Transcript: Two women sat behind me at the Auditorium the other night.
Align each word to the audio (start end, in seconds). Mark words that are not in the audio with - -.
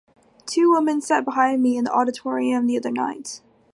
Two 0.47 0.71
women 0.71 0.99
sat 0.99 1.25
behind 1.25 1.61
me 1.61 1.77
at 1.77 1.85
the 1.85 1.93
Auditorium 1.93 2.65
the 2.65 2.75
other 2.75 2.89
night. 2.89 3.39